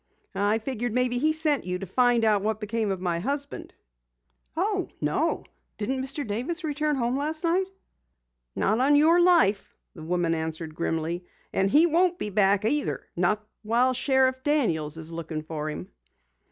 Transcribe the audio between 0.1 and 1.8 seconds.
"I figured maybe he sent you